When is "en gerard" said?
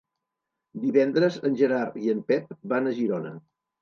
1.49-1.99